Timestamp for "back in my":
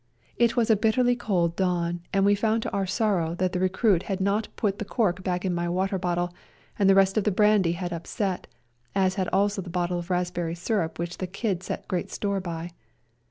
5.23-5.69